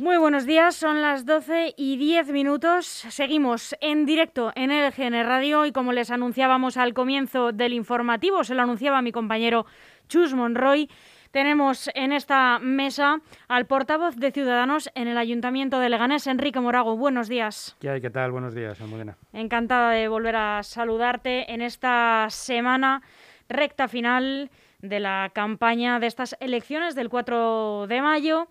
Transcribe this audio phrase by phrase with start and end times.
[0.00, 2.86] Muy buenos días, son las 12 y 10 minutos.
[2.86, 8.54] Seguimos en directo en LGN Radio y como les anunciábamos al comienzo del informativo, se
[8.54, 9.66] lo anunciaba mi compañero
[10.08, 10.88] Chus Monroy,
[11.32, 16.96] tenemos en esta mesa al portavoz de Ciudadanos en el Ayuntamiento de Leganés, Enrique Morago.
[16.96, 17.76] Buenos días.
[17.78, 18.00] ¿Qué hay?
[18.00, 18.32] ¿Qué tal?
[18.32, 19.18] Buenos días, Almudena.
[19.34, 23.02] Encantada de volver a saludarte en esta semana
[23.50, 28.48] recta final de la campaña de estas elecciones del 4 de mayo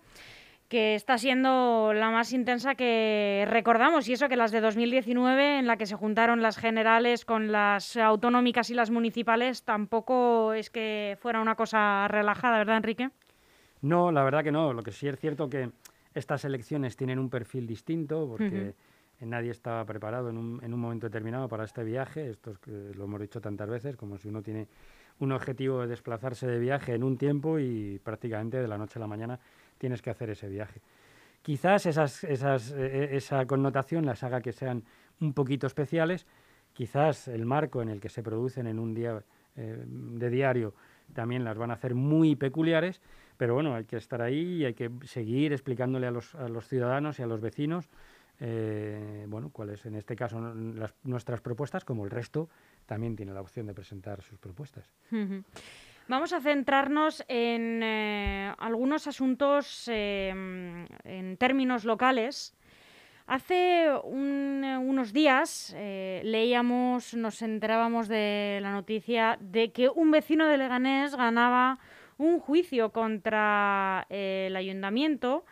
[0.70, 5.66] que está siendo la más intensa que recordamos, y eso que las de 2019, en
[5.66, 11.18] la que se juntaron las generales con las autonómicas y las municipales, tampoco es que
[11.20, 13.10] fuera una cosa relajada, ¿verdad, Enrique?
[13.82, 14.72] No, la verdad que no.
[14.72, 15.70] Lo que sí es cierto que
[16.14, 18.76] estas elecciones tienen un perfil distinto, porque
[19.18, 22.30] nadie estaba preparado en un, en un, momento determinado para este viaje.
[22.30, 24.68] Esto es que lo hemos dicho tantas veces, como si uno tiene
[25.18, 29.00] un objetivo de desplazarse de viaje en un tiempo y prácticamente de la noche a
[29.00, 29.40] la mañana
[29.80, 30.82] tienes que hacer ese viaje.
[31.42, 34.84] Quizás esas, esas, e, e, esa connotación las haga que sean
[35.20, 36.26] un poquito especiales,
[36.74, 39.24] quizás el marco en el que se producen en un día
[39.56, 40.74] eh, de diario
[41.14, 43.00] también las van a hacer muy peculiares,
[43.36, 46.36] pero bueno, hay que estar ahí y hay que seguir explicándole a los,
[46.68, 47.88] ciudadanos y a los vecinos
[48.38, 50.38] eh, bueno, cuáles en este caso
[51.02, 52.48] nuestras propuestas, como el resto
[52.86, 54.94] también tiene la opción de presentar sus propuestas.
[56.10, 60.34] Vamos a centrarnos en eh, algunos asuntos eh,
[61.04, 62.52] en términos locales.
[63.28, 70.58] Hace unos días eh, leíamos, nos enterábamos de la noticia de que un vecino de
[70.58, 71.78] Leganés ganaba
[72.18, 75.44] un juicio contra el ayuntamiento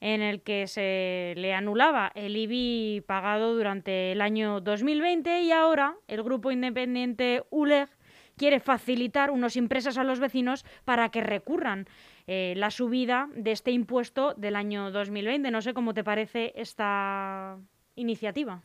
[0.00, 5.94] en el que se le anulaba el IBI pagado durante el año 2020 y ahora
[6.08, 7.90] el grupo independiente ULEG
[8.36, 11.86] quiere facilitar unos impresos a los vecinos para que recurran
[12.26, 15.50] eh, la subida de este impuesto del año 2020.
[15.50, 17.58] No sé cómo te parece esta
[17.94, 18.62] iniciativa.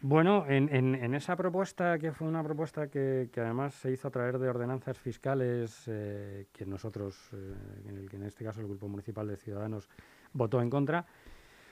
[0.00, 4.48] Bueno, en, esa propuesta, que fue una propuesta que, además se hizo a través de
[4.48, 7.54] ordenanzas fiscales eh, que nosotros, eh,
[7.88, 9.88] en, el, en este caso el Grupo Municipal de Ciudadanos
[10.32, 11.04] votó en contra,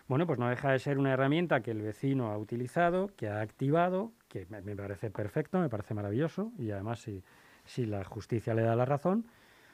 [0.09, 3.41] bueno, pues no deja de ser una herramienta que el vecino ha utilizado, que ha
[3.41, 7.23] activado, que me, parece perfecto, me parece maravilloso, y además si,
[7.65, 9.27] si la justicia le da la razón,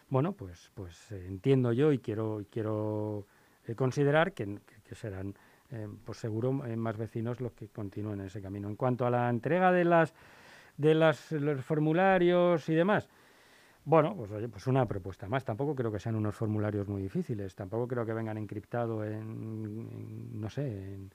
[0.08, 3.26] bueno, pues, pues eh, entiendo yo y quiero, quiero
[3.66, 4.58] eh, considerar que,
[4.92, 5.34] serán,
[5.70, 8.68] eh, pues seguro, más vecinos los que continúen en ese camino.
[8.68, 10.14] En cuanto a la entrega de las
[10.76, 13.08] de las, los formularios y demás,
[13.84, 15.44] bueno, pues oye, pues una propuesta más.
[15.44, 17.54] Tampoco creo que sean unos formularios muy difíciles.
[17.54, 21.10] Tampoco creo que vengan encriptados en, no sé, en,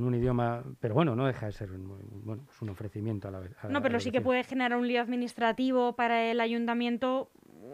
[0.00, 0.62] un idioma.
[0.80, 3.52] Pero bueno, no deja de ser un, bueno, pues un ofrecimiento a la vez.
[3.68, 7.30] No, pero sí que puede generar un lío administrativo para el ayuntamiento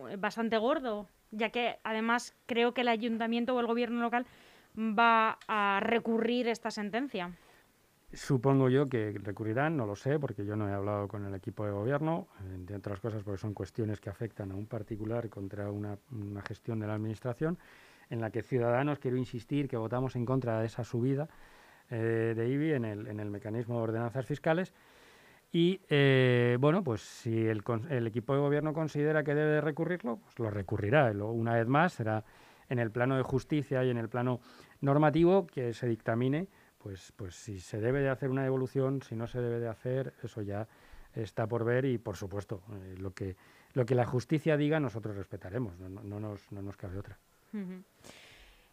[0.09, 4.27] eh, bastante gordo, ya que además creo que el ayuntamiento o el gobierno local
[4.79, 7.33] va a recurrir esta sentencia.
[8.13, 11.67] Supongo yo que recurrirán, no lo sé, porque yo no he hablado con el equipo
[11.67, 15.99] de gobierno, entre otras cosas porque son cuestiones que afectan a un particular contra una,
[16.47, 17.59] gestión de la Administración,
[18.09, 21.29] en la que Ciudadanos, quiero insistir, que votamos en contra de esa subida
[21.91, 24.75] eh, de IBI en el, en el, mecanismo de ordenanzas fiscales.
[25.51, 30.39] Y eh, bueno, pues si el, el, equipo de gobierno considera que debe recurrirlo, pues
[30.39, 31.11] lo recurrirá.
[31.13, 32.25] Una vez más, será
[32.69, 34.41] en el plano de justicia y en el plano
[34.81, 39.27] normativo que se dictamine pues, pues si se debe de hacer una devolución, si no
[39.27, 40.67] se debe de hacer, eso ya
[41.13, 43.37] está por ver y, por supuesto, eh, lo, que,
[43.75, 47.19] lo que la justicia diga nosotros respetaremos, no, no, nos, no nos, cabe otra.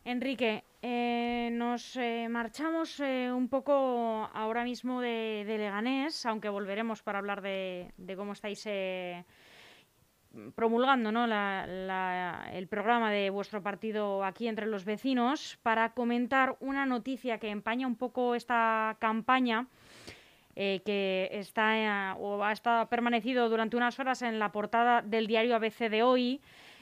[0.05, 7.41] Enrique, eh, nos eh, marchamos un poco ahora mismo de, Leganés, aunque volveremos para hablar
[7.41, 8.67] de, cómo estáis
[10.53, 11.25] promulgando ¿no?
[11.25, 17.87] el programa de vuestro partido aquí entre los vecinos para comentar una noticia que empaña
[17.87, 19.67] un poco esta campaña
[20.57, 25.53] eh, que está o ha estado permanecido durante unas horas en la portada del diario
[25.55, 26.41] ABC de hoy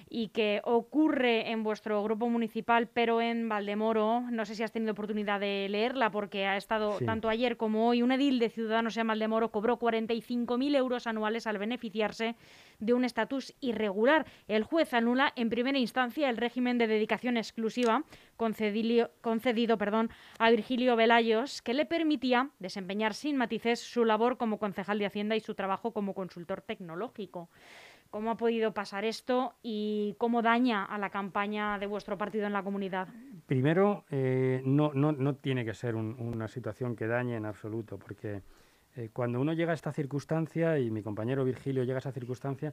[0.09, 4.21] y que ocurre en vuestro grupo municipal, pero en Valdemoro.
[4.31, 8.01] No sé si has tenido oportunidad de leerla, porque ha estado tanto ayer como hoy.
[8.01, 12.35] Un edil de Ciudadanos en Valdemoro cobró 45.000 euros anuales al beneficiarse
[12.79, 14.25] de un estatus irregular.
[14.47, 18.03] El juez anula en primera instancia el régimen de dedicación exclusiva
[18.35, 20.09] concedido, concedido perdón,
[20.39, 25.35] a Virgilio Velayos, que le permitía desempeñar sin matices su labor como concejal de Hacienda
[25.35, 27.49] y su trabajo como consultor tecnológico.
[28.13, 32.53] ¿Cómo ha podido pasar esto y cómo daña a la campaña de vuestro partido en
[32.53, 33.07] la comunidad?
[33.47, 38.43] Primero, eh, no, no, no, tiene que ser una situación que dañe en absoluto, porque
[38.95, 42.71] eh, cuando uno llega a esta circunstancia, y mi compañero Virgilio llega a esa circunstancia,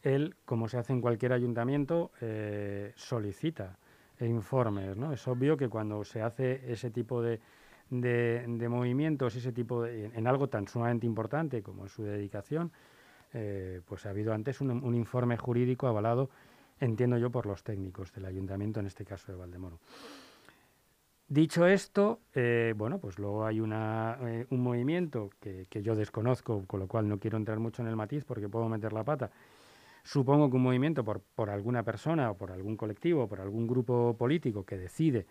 [0.00, 3.76] él, como se hace en cualquier ayuntamiento, eh, solicita
[4.20, 4.96] informes.
[4.96, 5.12] ¿no?
[5.12, 7.40] Es obvio que cuando se hace ese tipo de,
[7.90, 12.72] de, movimientos, ese tipo de, en, algo tan sumamente importante como es su dedicación,
[13.34, 16.30] eh, pues ha habido antes un, informe jurídico avalado,
[16.80, 19.78] entiendo yo, por los técnicos del ayuntamiento, en este caso de Valdemoro.
[21.28, 26.66] Dicho esto, eh, bueno, pues luego hay una, eh, un movimiento que, que, yo desconozco,
[26.66, 29.30] con lo cual no quiero entrar mucho en el matiz porque puedo meter la pata.
[30.04, 33.66] Supongo que un movimiento por, por alguna persona o por algún colectivo, o por algún
[33.66, 35.26] grupo político que decide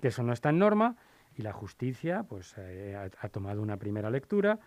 [0.00, 0.96] que eso no está en norma
[1.36, 4.58] y la justicia pues ha, tomado una primera lectura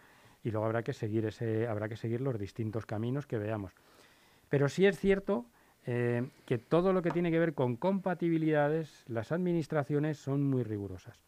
[0.44, 3.74] y luego habrá que seguir ese, habrá que seguir los distintos caminos que veamos.
[4.50, 5.46] Pero sí es cierto
[5.86, 11.20] eh, que todo lo que tiene que ver con compatibilidades, las administraciones son muy rigurosas.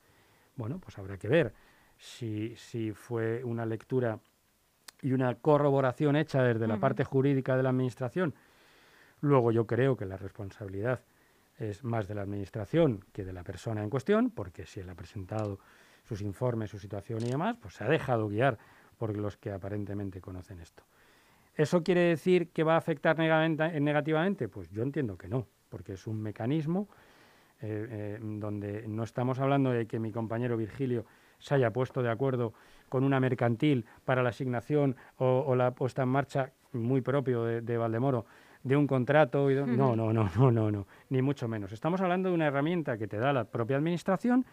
[0.55, 1.53] Bueno, pues habrá que ver
[1.97, 4.19] si, si fue una lectura
[5.01, 8.33] y una corroboración hecha desde la parte jurídica de la administración.
[9.21, 11.01] Luego yo creo que la responsabilidad
[11.57, 14.95] es más de la administración que de la persona en cuestión, porque si él ha
[14.95, 15.59] presentado
[16.03, 18.57] sus informes, su situación y demás, pues se ha dejado guiar
[18.97, 20.83] por los que aparentemente conocen esto.
[21.55, 24.47] ¿Eso quiere decir que va a afectar negativamente?
[24.47, 26.87] Pues yo entiendo que no, porque es un mecanismo
[27.61, 31.05] eh, eh, donde no estamos hablando de que mi compañero Virgilio
[31.39, 32.53] se haya puesto de acuerdo
[32.89, 38.25] con una mercantil para la asignación o, la puesta en marcha muy propio de, Valdemoro
[38.63, 39.49] de un contrato.
[39.49, 41.71] Y No, no, no, no, no, no, ni mucho menos.
[41.71, 44.45] Estamos hablando de una herramienta que te da la propia administración,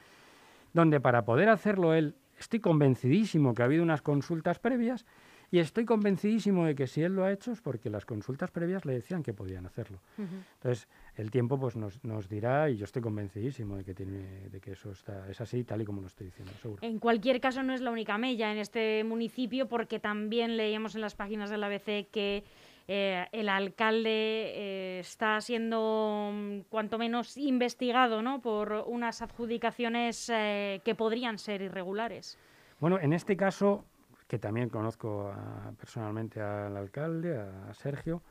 [0.72, 5.04] donde para poder hacerlo él, estoy convencidísimo que ha habido unas consultas previas
[5.52, 8.84] y estoy convencidísimo de que si él lo ha hecho es porque las consultas previas
[8.84, 9.98] le decían que podían hacerlo.
[10.16, 14.60] Entonces, el tiempo pues nos, nos, dirá y yo estoy convencidísimo de que, tiene, de
[14.60, 16.80] que eso está, es así tal y como lo estoy diciendo, seguro.
[16.82, 21.00] En cualquier caso, no es la única mella en este municipio porque también leíamos en
[21.00, 22.44] las páginas del ABC que
[22.92, 28.42] eh, el alcalde eh, está siendo mm, cuanto menos investigado ¿no?
[28.42, 32.36] por unas adjudicaciones eh, que podrían ser irregulares.
[32.80, 33.84] Bueno, en este caso
[34.26, 35.32] que también conozco
[35.78, 38.22] personalmente al alcalde, a, Sergio.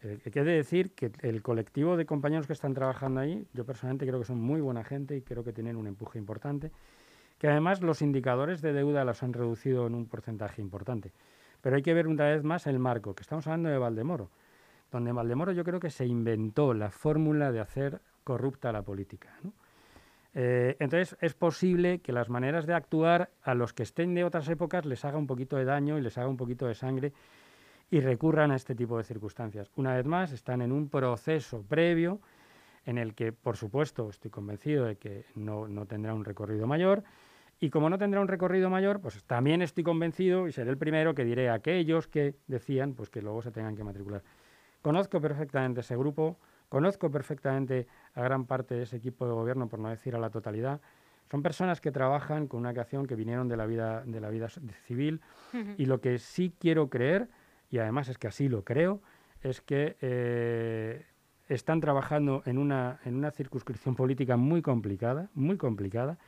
[0.00, 4.18] Que quiere decir que el colectivo de compañeros que están trabajando ahí, yo personalmente creo
[4.18, 6.72] que son muy buena gente y creo que tienen un empuje importante,
[7.38, 11.12] que además los indicadores de deuda los han reducido en un porcentaje importante.
[11.60, 14.30] Pero hay que ver una vez más el marco, que estamos hablando de Valdemoro,
[14.90, 19.28] donde Valdemoro yo creo que se inventó la fórmula de hacer corrupta la política.
[20.34, 24.48] Eh, entonces es posible que las maneras de actuar a los que estén de otras
[24.48, 27.12] épocas les haga un poquito de daño y les haga un poquito de sangre
[27.90, 29.70] y recurran a este tipo de circunstancias.
[29.74, 32.20] Una vez más, están en un proceso previo
[32.86, 37.02] en el que, por supuesto, estoy convencido de que no tendrá un recorrido mayor.
[37.60, 41.14] Y como no tendrá un recorrido mayor, pues también estoy convencido y seré el primero
[41.14, 44.22] que diré a aquellos que decían pues que luego se tengan que matricular.
[44.80, 46.38] Conozco perfectamente ese grupo,
[46.70, 50.30] Conozco perfectamente a gran parte de ese equipo de gobierno, por no decir a la
[50.30, 50.80] totalidad.
[51.28, 54.48] Son personas que trabajan con una creación que vinieron de la vida, de la vida
[54.86, 55.20] civil
[55.76, 57.28] y lo que sí quiero creer,
[57.70, 59.02] y además es que así lo creo,
[59.42, 61.04] es que eh,
[61.48, 66.18] están trabajando en una, en una circunscripción política muy complicada, muy complicada,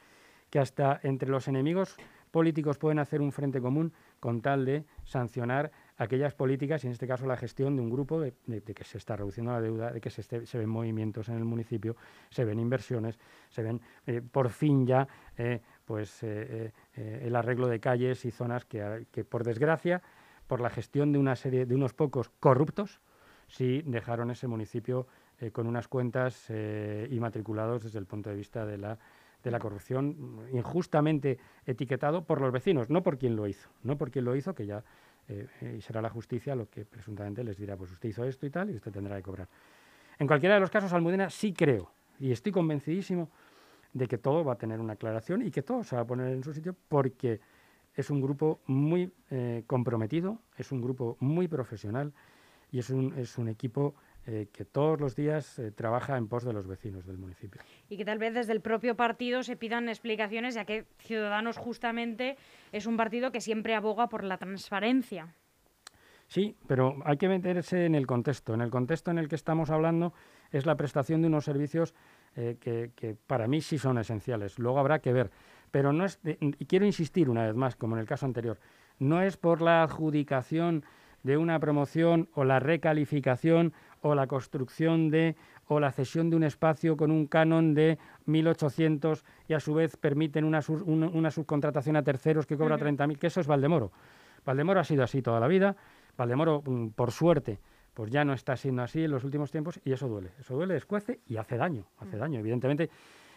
[0.52, 1.96] que hasta entre los enemigos
[2.30, 7.06] políticos pueden hacer un frente común con tal de sancionar aquellas políticas, y en este
[7.08, 10.10] caso la gestión de un grupo de, que se está reduciendo la deuda, de que
[10.10, 11.96] se, ven movimientos en el municipio,
[12.28, 13.18] se ven inversiones,
[13.48, 15.08] se ven eh, por fin ya
[15.38, 20.02] eh, pues eh, el arreglo de calles y zonas que, que, por desgracia,
[20.48, 23.00] por la gestión de una serie de unos pocos corruptos,
[23.48, 25.06] sí dejaron ese municipio
[25.52, 26.50] con unas cuentas
[27.10, 28.98] inmatriculados desde el punto de vista de la
[29.42, 34.10] de la corrupción injustamente etiquetado por los vecinos, no por quien lo hizo, no por
[34.10, 34.84] quien lo hizo, que ya
[35.28, 38.50] eh, y será la justicia lo que presuntamente les dirá, pues usted hizo esto y
[38.50, 39.48] tal, y usted tendrá que cobrar.
[40.18, 43.30] En cualquiera de los casos, Almudena sí creo, y estoy convencidísimo
[43.92, 46.28] de que todo va a tener una aclaración y que todo se va a poner
[46.28, 47.40] en su sitio porque
[47.94, 52.12] es un grupo muy eh, comprometido, es un grupo muy profesional
[52.70, 53.94] y es un, es un equipo
[54.26, 57.60] eh, que todos los días eh, trabaja en pos de los vecinos del municipio.
[57.88, 62.36] Y que tal vez desde el propio partido se pidan explicaciones, ya que Ciudadanos justamente
[62.70, 65.34] es un partido que siempre aboga por la transparencia.
[66.28, 68.54] Sí, pero hay que meterse en el contexto.
[68.54, 70.14] En el contexto en el que estamos hablando
[70.52, 71.92] es la prestación de unos servicios
[72.36, 74.58] eh, que, que, para mí sí son esenciales.
[74.58, 75.30] Luego habrá que ver.
[75.72, 78.60] Pero no es, y quiero insistir una vez más, como en el caso anterior,
[78.98, 80.84] no es por la adjudicación
[81.22, 85.36] de una promoción o la recalificación o la construcción de
[85.68, 89.96] o la cesión de un espacio con un canon de 1.800 y a su vez
[89.96, 93.90] permiten una, una, subcontratación a terceros que cobra 30.000, que eso es Valdemoro.
[94.44, 95.76] Valdemoro ha sido así toda la vida.
[96.16, 97.58] Valdemoro, mm, por suerte,
[97.94, 100.30] pues ya no está siendo así en los últimos tiempos y eso duele.
[100.40, 102.20] Eso duele, escuece y hace daño, hace mm.
[102.20, 102.40] daño.
[102.40, 102.90] Evidentemente,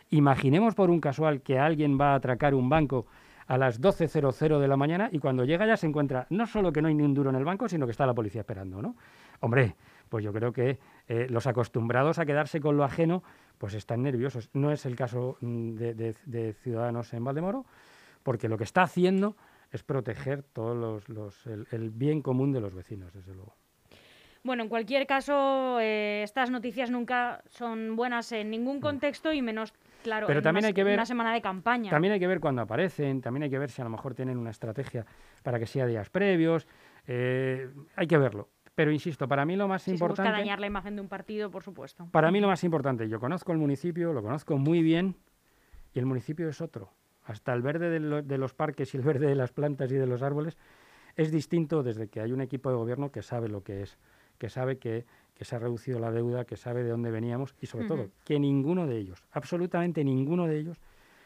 [0.09, 3.05] imaginemos por un casual que alguien va a atracar un banco
[3.47, 6.81] a las 12.00 de la mañana y cuando llega ya se encuentra no solo que
[6.81, 8.95] no hay ni un duro en el banco, sino que está la policía esperando, ¿no?
[9.41, 9.75] Hombre,
[10.09, 13.23] pues yo creo que eh, los acostumbrados a quedarse con lo ajeno,
[13.57, 14.49] pues están nerviosos.
[14.53, 17.65] No es el caso mm, de, Ciudadanos en Valdemoro,
[18.23, 19.35] porque lo que está haciendo
[19.71, 23.55] es proteger todo los, el bien común de los vecinos, desde luego.
[24.45, 28.81] Bueno, en cualquier caso, eh, estas noticias nunca son buenas en ningún mm.
[28.81, 29.73] contexto y menos,
[30.03, 31.89] claro, Pero en también una, hay que ver, una semana de campaña.
[31.89, 34.37] También hay que ver cuándo aparecen, también hay que ver si a lo mejor tienen
[34.37, 35.03] una estrategia
[35.41, 36.67] para que sea días previos.
[37.07, 38.49] Eh, hay que verlo.
[38.75, 40.21] Pero insisto, para mí lo más importante.
[40.21, 42.07] Se busca dañar la imagen de un partido, por supuesto.
[42.11, 45.15] Para mí lo más importante, yo conozco el municipio, lo conozco muy bien,
[45.95, 46.91] y el municipio es otro.
[47.23, 50.21] Hasta el verde de los parques y el verde de las plantas y de los
[50.21, 50.55] árboles
[51.15, 53.97] es distinto desde que hay un equipo de gobierno que sabe lo que es
[54.37, 55.05] que sabe que,
[55.39, 58.87] se ha reducido la deuda, que sabe de dónde veníamos y sobre todo que ninguno
[58.87, 60.79] de ellos, absolutamente ninguno de ellos,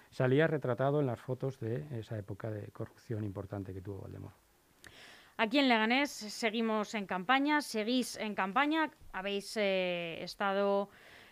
[0.10, 4.36] salía retratado en las fotos de esa época de corrupción importante que tuvo Valdemoro.
[5.38, 10.90] Aquí en Leganés seguimos en campaña, seguís en campaña, habéis eh, estado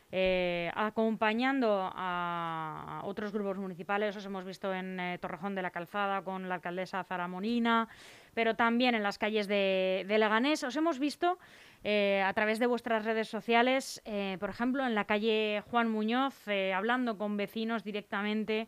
[0.10, 6.22] eh, acompañando a otros grupos municipales, os hemos visto en eh, Torrejón de la Calzada
[6.22, 7.90] con la alcaldesa Zara Molina,
[8.38, 11.40] pero también en las calles de, Leganés, os hemos visto
[11.84, 16.48] eh, a través de vuestras redes sociales, eh, por ejemplo, en la calle Juan Muñoz,
[16.48, 18.68] eh, hablando con vecinos directamente.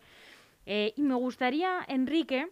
[0.66, 2.48] y me gustaría, Enrique,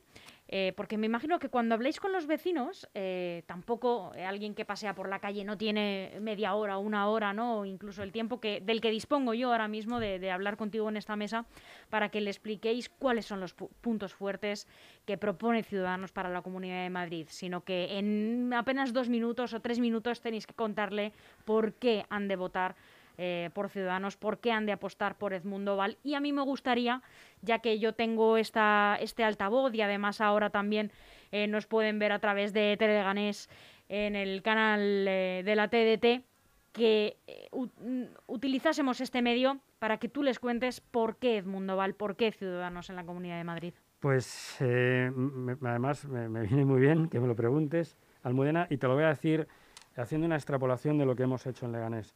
[0.50, 4.64] eh, porque me imagino que cuando habléis con los vecinos, eh, tampoco eh, alguien que
[4.64, 7.60] pasea por la calle no tiene media hora, una hora, ¿no?
[7.60, 10.98] O incluso el tiempo que, del que dispongo yo ahora mismo de, hablar contigo en
[10.98, 11.46] esta mesa
[11.90, 14.68] para que le expliquéis cuáles son los puntos fuertes
[15.06, 19.62] que propone Ciudadanos para la Comunidad de Madrid, sino que en apenas dos minutos o
[19.62, 21.14] tres minutos tenéis que contarle
[21.46, 22.76] por qué han de votar
[23.20, 25.98] eh, por Ciudadanos, por qué han de apostar por Edmundo Val.
[26.04, 27.02] Y a mí me gustaría,
[27.42, 30.92] ya que yo tengo esta, este altavoz y además ahora también
[31.32, 33.50] eh, nos pueden ver a través de Teleganés
[33.90, 36.26] en el canal eh, de la TDT,
[36.74, 37.18] que
[37.52, 42.32] mm, utilizásemos este medio para que tú les cuentes por qué Edmundo Val, por qué
[42.32, 43.74] Ciudadanos en la Comunidad de Madrid.
[44.00, 48.94] Pues además me, me, viene muy bien que me lo preguntes, Almudena, y te lo
[48.94, 49.48] voy a decir
[49.96, 52.14] haciendo una extrapolación de lo que hemos hecho en Leganés.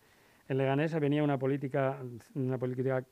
[0.51, 1.99] En Leganés venía una política,
[2.35, 3.05] una política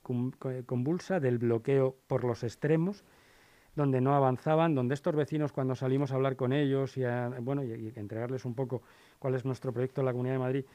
[0.65, 3.05] convulsa del bloqueo por los extremos,
[3.77, 7.03] donde no avanzaban, donde estos vecinos cuando salimos a hablar con ellos y,
[7.39, 8.81] bueno, y, entregarles un poco
[9.19, 10.65] cuál es nuestro proyecto en la Comunidad de Madrid,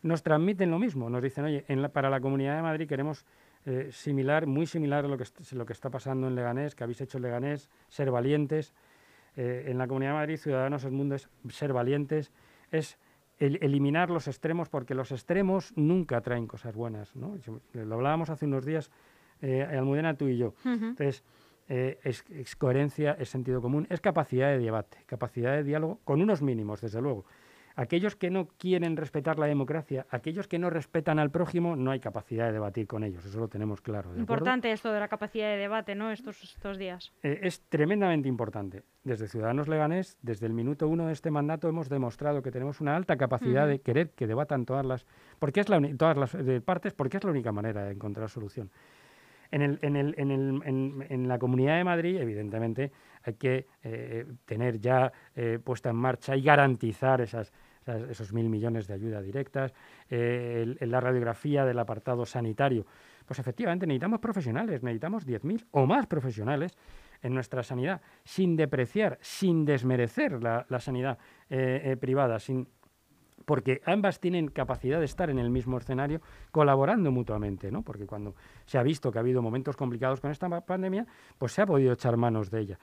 [0.00, 3.26] nos transmiten lo mismo, nos dicen, oye, para la Comunidad de Madrid queremos
[3.66, 7.02] eh, similar, muy similar a lo que, lo que está pasando en Leganés, que habéis
[7.02, 8.72] hecho en Leganés, ser valientes.
[9.36, 12.32] Eh, en la Comunidad de Madrid, Ciudadanos del Mundo es ser valientes,
[12.70, 12.96] es
[13.38, 17.14] eliminar los extremos, porque los extremos nunca traen cosas buenas.
[17.16, 17.36] ¿no?
[17.72, 18.90] Lo hablábamos hace unos días,
[19.42, 20.54] eh, Almudena, tú y yo.
[20.64, 21.24] Entonces,
[21.68, 26.20] eh, es, es, coherencia, es sentido común, es capacidad de debate, capacidad de diálogo, con
[26.20, 27.24] unos mínimos, desde luego.
[27.76, 31.98] Aquellos que no quieren respetar la democracia, aquellos que no respetan al prójimo, no hay
[31.98, 34.16] capacidad de debatir con ellos, eso lo tenemos claro.
[34.16, 36.12] importante esto de la capacidad de debate, ¿no?
[36.12, 37.12] Estos, estos días.
[37.24, 38.84] Eh, es tremendamente importante.
[39.02, 42.94] Desde Ciudadanos Leganés, desde el minuto uno de este mandato, hemos demostrado que tenemos una
[42.94, 45.04] alta capacidad de querer que debatan todas las,
[45.40, 48.70] porque es la todas las partes, porque es la única manera de encontrar solución.
[49.50, 52.90] En, el, en, el, en, el, en, la Comunidad de Madrid, evidentemente,
[53.22, 57.52] hay que eh, tener ya eh, puesta en marcha y garantizar esas,
[57.86, 59.72] esos mil millones de ayudas directas,
[60.08, 62.86] eh, la radiografía del apartado sanitario.
[63.26, 66.76] Pues efectivamente necesitamos profesionales, necesitamos 10.000 o más profesionales
[67.22, 71.18] en nuestra sanidad, sin depreciar, sin desmerecer la, sanidad
[71.98, 72.68] privada, sin
[73.44, 77.82] porque ambas tienen capacidad de estar en el mismo escenario colaborando mutuamente, ¿no?
[77.82, 81.06] Porque cuando se ha visto que ha habido momentos complicados con esta pandemia,
[81.38, 82.78] pues se ha podido echar manos de ella.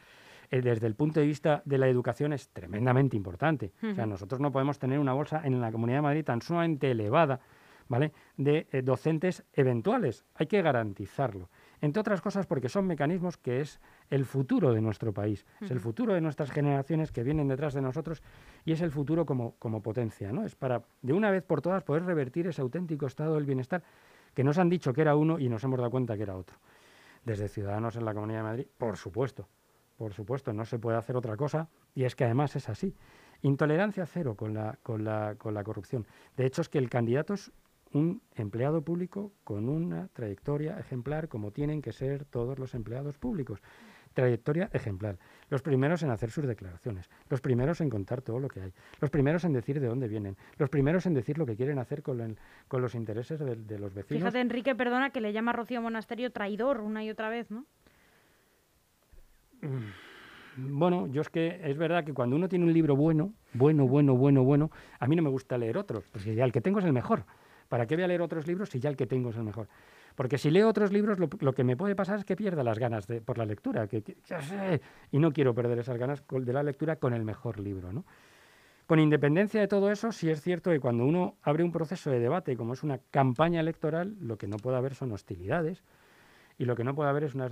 [0.51, 3.71] Eh, desde el punto de vista de la educación es tremendamente importante.
[3.89, 6.91] O sea, nosotros no podemos tener una bolsa en la Comunidad de Madrid tan sumamente
[6.91, 7.39] elevada,
[7.87, 8.11] ¿vale?
[8.37, 10.25] De eh, docentes eventuales.
[10.35, 11.49] Hay que garantizarlo
[11.81, 15.79] entre otras cosas porque son mecanismos que es el futuro de nuestro país, es el
[15.79, 18.21] futuro de nuestras generaciones que vienen detrás de nosotros
[18.65, 20.45] y es el futuro como, como potencia, ¿no?
[20.45, 23.83] Es para, de una vez por todas, poder revertir ese auténtico estado del bienestar
[24.35, 26.57] que nos han dicho que era uno y nos hemos dado cuenta que era otro.
[27.25, 29.47] Desde Ciudadanos en la Comunidad de Madrid, por supuesto,
[30.01, 32.95] por supuesto, no se puede hacer otra cosa y es que además es así.
[33.43, 36.07] Intolerancia cero con la, con la, con la corrupción.
[36.35, 37.51] De hecho, es que el candidato es
[37.93, 43.61] un empleado público con una trayectoria ejemplar como tienen que ser todos los empleados públicos.
[44.15, 48.61] trayectoria ejemplar, los primeros en hacer sus declaraciones, los primeros en contar todo lo que
[48.61, 51.77] hay, los primeros en decir de dónde vienen, los primeros en decir lo que quieren
[51.77, 54.23] hacer con, con los intereses de, los vecinos.
[54.23, 57.67] Fíjate, Enrique, perdona, que le llama a Rocío Monasterio traidor una y otra vez, ¿no?
[59.61, 63.87] Mm, bueno, yo es que es verdad que cuando uno tiene un libro bueno, bueno,
[63.87, 66.79] bueno, bueno, bueno, a mí no me gusta leer otros, porque ya el que tengo
[66.79, 67.25] es el mejor.
[67.69, 69.67] ¿Para qué voy a leer otros libros si ya el que tengo es el mejor?
[70.15, 73.07] Porque si leo otros libros, lo, que me puede pasar es que pierda las ganas
[73.07, 73.87] de, por la lectura.
[73.87, 74.03] Que,
[75.09, 77.93] y no quiero perder esas ganas de la lectura con el mejor libro.
[77.93, 78.03] ¿no?
[78.87, 82.19] Con independencia de todo eso, sí es cierto que cuando uno abre un proceso de
[82.19, 85.81] debate, como es una campaña electoral, lo que no puede haber son hostilidades
[86.61, 87.51] y lo que no puede haber es unas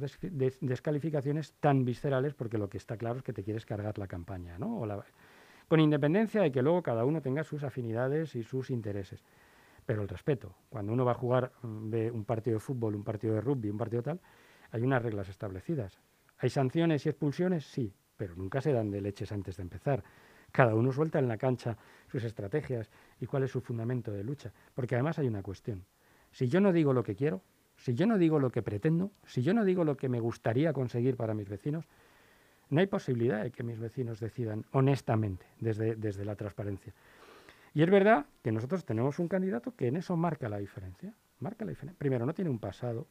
[0.62, 4.60] descalificaciones tan viscerales porque lo que está claro es que te quieres cargar la campaña.
[4.60, 4.88] ¿no?
[5.68, 9.24] con independencia de que luego cada uno tenga sus afinidades y sus intereses
[9.84, 10.54] pero el respeto.
[10.70, 13.80] Cuando uno va a jugar mm, un partido de fútbol, un partido de rugby, un
[13.80, 14.20] partido tal,
[14.70, 16.00] hay unas reglas establecidas.
[16.38, 17.66] ¿Hay sanciones y expulsiones?
[17.66, 20.04] Sí, pero nunca se dan de leches antes de empezar.
[20.52, 21.76] Cada uno suelta en la cancha
[22.06, 24.54] sus estrategias y cuál es su fundamento de lucha.
[24.76, 25.84] Porque además hay una cuestión.
[26.32, 27.42] Si yo no digo lo que quiero,
[27.80, 30.74] si yo no digo lo que pretendo, si yo no digo lo que me gustaría
[30.74, 31.86] conseguir para mis vecinos,
[32.70, 36.94] no hay posibilidad de que mis vecinos decidan honestamente desde, desde la transparencia.
[37.74, 41.14] Y es verdad que nosotros tenemos un candidato que en eso marca la diferencia.
[41.40, 41.98] Marca la diferencia.
[41.98, 43.08] Primero, no tiene un pasado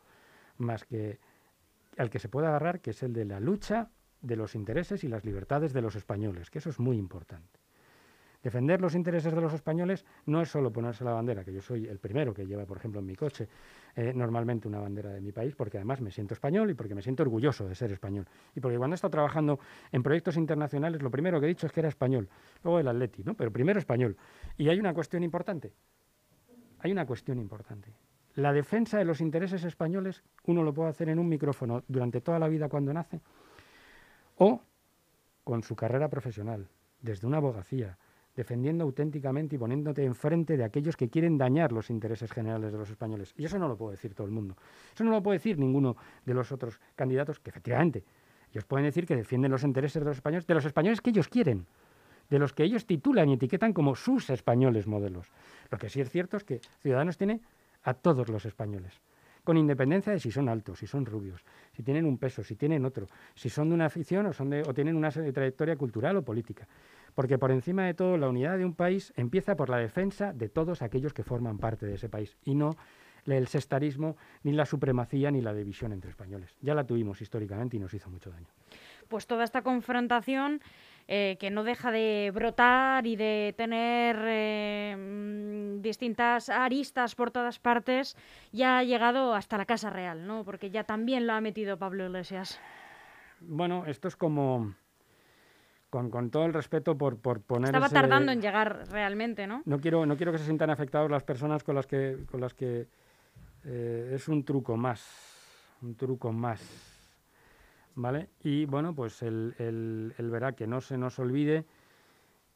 [0.59, 1.19] más que
[1.97, 5.09] al que se puede agarrar, que es el de la lucha de los intereses y
[5.09, 7.59] las libertades de los españoles, que eso es muy importante.
[8.43, 11.89] Defender los intereses de los españoles no es solo ponerse la bandera, que yo soy
[11.89, 13.49] el primero que lleva, por ejemplo, en mi coche
[13.97, 17.03] eh, normalmente una bandera de mi país, porque además me siento español y porque me
[17.03, 18.29] siento orgulloso de ser español.
[18.55, 19.59] Y porque cuando he estado trabajando
[19.91, 22.29] en proyectos internacionales, lo primero que he dicho es que era español,
[22.63, 23.35] luego el atleti, ¿no?
[23.35, 24.17] pero primero español.
[24.57, 25.73] Y hay una cuestión importante,
[26.79, 27.93] hay una cuestión importante.
[28.37, 32.39] La defensa de los intereses españoles uno lo puede hacer en un micrófono durante toda
[32.39, 33.21] la vida cuando nace
[34.37, 34.63] o
[35.43, 36.69] con su carrera profesional,
[37.01, 37.99] desde una abogacía,
[38.39, 42.89] defendiendo auténticamente y poniéndote enfrente de aquellos que quieren dañar los intereses generales de los
[42.89, 43.35] españoles.
[43.37, 44.55] Y eso no lo puede decir todo el mundo.
[44.95, 48.05] Eso no lo puede decir ninguno de los otros candidatos que efectivamente
[48.53, 51.27] ellos pueden decir que defienden los intereses de los españoles, de los españoles que ellos
[51.27, 51.67] quieren,
[52.31, 55.33] de los que ellos titulan y etiquetan como sus españoles modelos.
[55.73, 57.41] Lo que sí es cierto es que Ciudadanos tiene
[57.83, 59.01] a todos los españoles
[59.49, 62.85] con independencia de si son altos, si son rubios, si tienen un peso, si tienen
[62.85, 66.23] otro, si son de una afición o, son de, o tienen una trayectoria cultural o
[66.23, 66.69] política.
[67.19, 70.49] Porque por encima de todo, la unidad de un país empieza por la defensa de
[70.49, 72.77] todos aquellos que forman parte de ese país y no
[73.27, 76.55] el sestarismo, ni la supremacía, ni la división entre españoles.
[76.61, 78.47] Ya la tuvimos históricamente y nos hizo mucho daño.
[79.09, 80.61] Pues toda esta confrontación
[81.09, 87.59] eh, que no deja de brotar y de tener eh, mm, distintas aristas por todas
[87.59, 88.17] partes,
[88.53, 90.45] ya ha llegado hasta la Casa Real, ¿no?
[90.45, 92.61] Porque ya también lo ha metido Pablo Iglesias.
[93.41, 94.73] Bueno, esto es como...
[95.91, 97.69] Con, todo el respeto por, por poner...
[97.69, 99.63] Estaba tardando en llegar realmente, ¿no?
[99.65, 102.53] No quiero, no quiero que se sientan afectados las personas con las que, con las
[102.53, 102.89] que
[103.65, 105.03] eh, es un truco más,
[105.81, 106.99] un truco más
[107.99, 108.29] ¿vale?
[108.43, 111.65] Y bueno, pues él, verá que no se nos olvide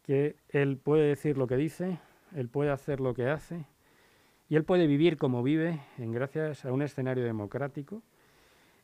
[0.02, 1.98] que él puede decir lo que dice,
[2.34, 3.66] él puede hacer lo que hace
[4.48, 8.02] y él puede vivir como vive en gracias a un escenario democrático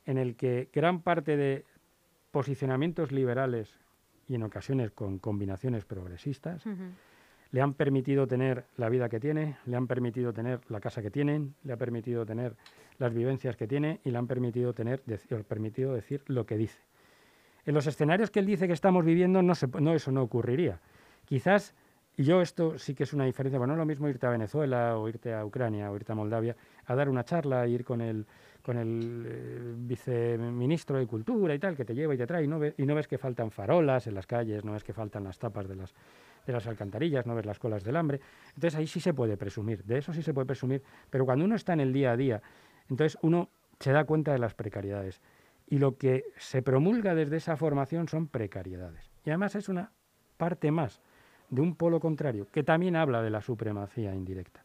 [0.04, 1.64] en el que gran parte de
[2.32, 3.78] posicionamientos liberales
[4.28, 6.64] y en ocasiones con combinaciones progresistas
[7.50, 11.10] le han permitido tener la vida que tiene, le han permitido tener la casa que
[11.10, 12.56] tienen, le ha permitido tener
[12.98, 15.02] las vivencias que tiene y le han permitido tener,
[15.48, 16.78] permitido decir lo que dice.
[17.64, 20.80] En los escenarios que él dice que estamos viviendo, no, no eso no ocurriría.
[21.24, 21.74] Quizás,
[22.16, 24.30] y yo esto sí que es una diferencia, bueno, no es lo mismo irte a
[24.30, 28.00] Venezuela o irte a Ucrania o irte a Moldavia a dar una charla, ir con
[28.00, 28.26] el,
[28.62, 32.48] con el eh, viceministro de Cultura y tal, que te lleva y te trae, y
[32.48, 35.38] no, y no ves que faltan farolas en las calles, no ves que faltan las
[35.38, 35.94] tapas de las
[36.48, 38.20] de las alcantarillas, no ves las colas del hambre.
[38.54, 41.54] Entonces ahí sí se puede presumir, de eso sí se puede presumir, pero cuando uno
[41.54, 42.42] está en el día a día,
[42.88, 45.20] entonces uno se da cuenta de las precariedades.
[45.66, 49.10] Y lo que se promulga desde esa formación son precariedades.
[49.26, 49.92] Y además es una
[50.38, 51.02] parte más
[51.50, 54.64] de un polo contrario, que también habla de la supremacía indirecta.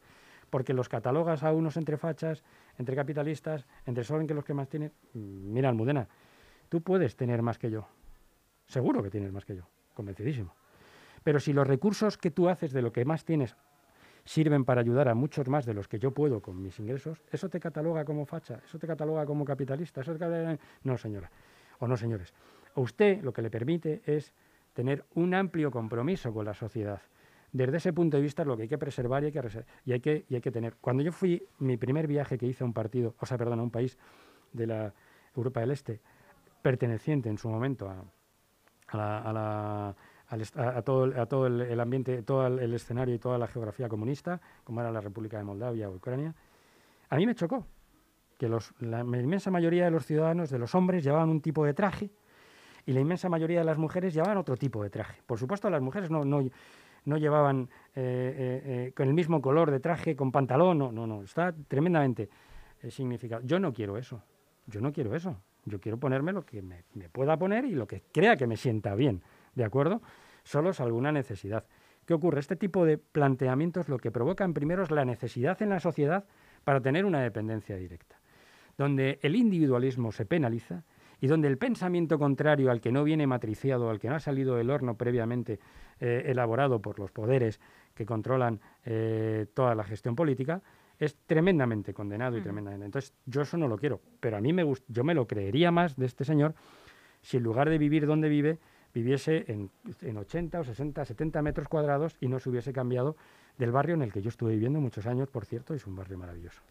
[0.53, 2.43] Porque los catalogas a unos entre fachas,
[2.77, 4.91] entre capitalistas, entre solo en que los que más tienen.
[5.15, 6.07] Mira, Almudena,
[6.69, 7.87] tú puedes tener más que yo.
[8.67, 9.63] Seguro que tienes más que yo,
[9.95, 10.53] convencidísimo.
[11.23, 13.55] Pero si los recursos que tú haces de lo que más tienes
[14.25, 17.49] sirven para ayudar a muchos más de los que yo puedo con mis ingresos, ¿eso
[17.49, 18.61] te cataloga como facha?
[18.63, 20.01] ¿Eso te cataloga como capitalista?
[20.01, 20.15] ¿Eso
[20.83, 21.31] No, señora.
[21.79, 22.31] O no, señores.
[22.75, 24.31] A usted lo que le permite es
[24.73, 27.01] tener un amplio compromiso con la sociedad.
[27.53, 30.33] Desde ese punto de vista es lo que hay que preservar y hay que, y
[30.33, 30.75] y hay que tener.
[30.81, 33.63] Cuando yo fui, mi primer viaje que hice a un partido, o sea, perdón, a
[33.63, 33.97] un país
[34.51, 34.93] de la
[35.35, 36.01] Europa del Este,
[36.63, 38.03] perteneciente en su momento a,
[38.89, 45.01] a, todo, el, ambiente, todo el, escenario y toda la geografía comunista, como era la
[45.01, 46.33] República de Moldavia o Ucrania,
[47.09, 47.67] a mí me chocó
[48.37, 52.09] que la inmensa mayoría de los ciudadanos, de los hombres, llevaban un tipo de traje
[52.85, 55.21] y la inmensa mayoría de las mujeres llevaban otro tipo de traje.
[55.25, 56.23] Por supuesto, las mujeres no,
[57.05, 58.01] no llevaban eh,
[58.35, 62.29] eh, eh, con el mismo color de traje, con pantalón, no, no, no, está tremendamente
[62.89, 63.41] significado.
[63.45, 64.21] Yo no quiero eso,
[64.67, 65.37] yo no quiero eso.
[65.65, 68.95] Yo quiero ponerme lo que me, pueda poner y lo que crea que me sienta
[68.95, 69.21] bien,
[69.55, 70.01] ¿de acuerdo?
[70.43, 71.65] Solo es alguna necesidad.
[72.05, 72.41] ¿Qué ocurre?
[72.41, 76.25] Este tipo de planteamientos lo que provocan primero es la necesidad en la sociedad
[76.65, 78.19] para tener una dependencia directa,
[78.77, 80.83] donde el individualismo se penaliza
[81.23, 84.57] y donde el pensamiento contrario al que no viene matriciado, al que no ha salido
[84.57, 85.57] del horno previamente
[86.01, 87.61] eh, elaborado por los poderes
[87.93, 90.61] que controlan eh, toda la gestión política,
[90.99, 92.87] es tremendamente condenado y tremendamente.
[92.87, 95.95] Entonces, yo eso no lo quiero, pero a mí me yo me lo creería más
[95.95, 96.55] de este señor
[97.21, 98.59] si en lugar de vivir donde vive,
[98.93, 103.15] viviese en, en 80 o 60, 70 metros cuadrados y no se hubiese cambiado
[103.57, 106.17] del barrio en el que yo estuve viviendo muchos años, por cierto, es un barrio
[106.17, 106.61] maravilloso.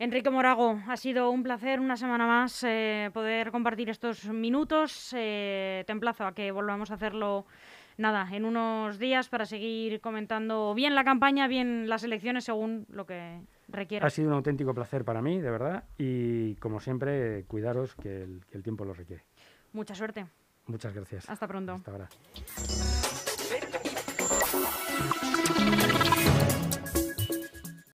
[0.00, 5.14] Enrique Morago, ha sido un placer una semana más eh, poder compartir estos minutos.
[5.14, 7.44] Eh, te emplazo a que volvamos a hacerlo
[7.98, 13.04] nada, en unos días para seguir comentando bien la campaña, bien las elecciones, según lo
[13.04, 14.06] que requiera.
[14.06, 18.40] Ha sido un auténtico placer para mí, de verdad, y como siempre, cuidaros que el,
[18.50, 19.24] que el tiempo lo requiere.
[19.74, 20.24] Mucha suerte.
[20.64, 21.28] Muchas gracias.
[21.28, 21.74] Hasta pronto.
[21.74, 22.08] Hasta ahora.